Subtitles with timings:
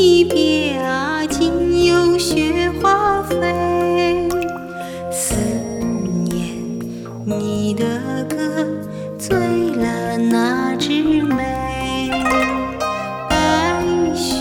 [0.00, 4.28] 一别啊今又雪花飞
[5.10, 5.34] 思
[6.24, 6.56] 念
[7.24, 8.64] 你的歌
[9.18, 9.36] 醉
[9.74, 12.12] 了那枝梅
[13.28, 13.82] 白
[14.14, 14.36] 雪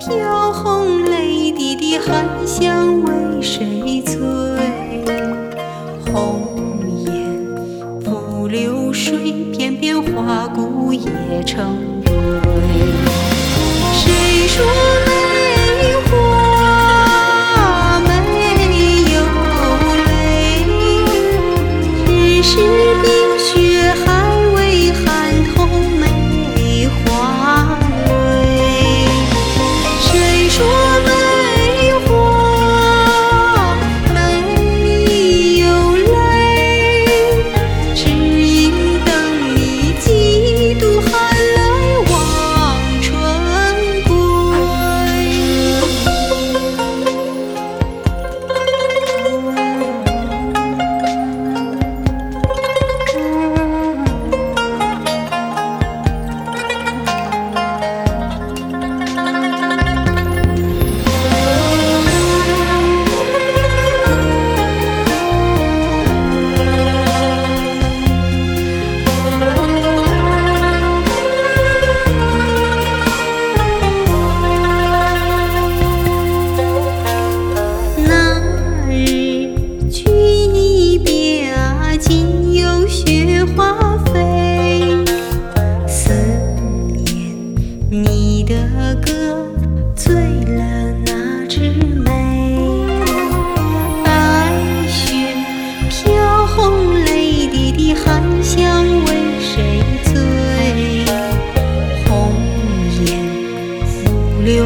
[0.00, 4.18] 飘红泪滴滴寒香为谁醉
[6.12, 6.48] 红
[7.06, 13.13] 颜付流水片片花骨也成堆。
[14.54, 15.23] 出门。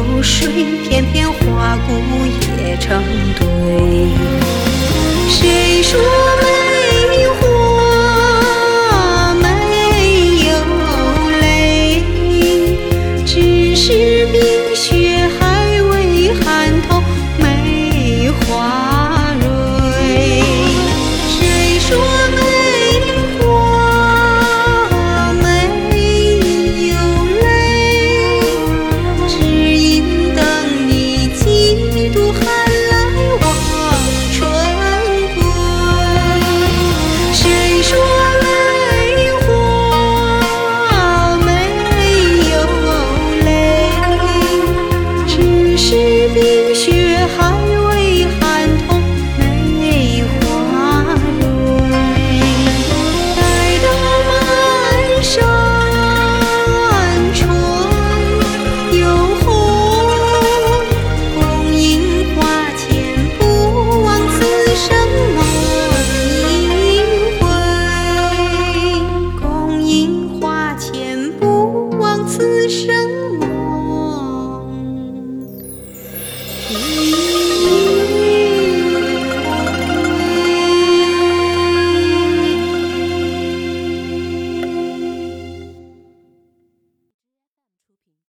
[0.01, 0.47] 流水
[0.87, 1.91] 翩翩，花骨
[2.57, 3.03] 也成
[3.37, 3.48] 堆。